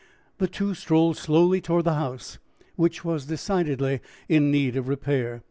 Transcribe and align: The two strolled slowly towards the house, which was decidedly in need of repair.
The 0.39 0.47
two 0.47 0.73
strolled 0.73 1.17
slowly 1.17 1.61
towards 1.61 1.85
the 1.85 1.93
house, 1.93 2.39
which 2.75 3.05
was 3.05 3.27
decidedly 3.27 3.99
in 4.27 4.49
need 4.49 4.75
of 4.75 4.87
repair. 4.87 5.39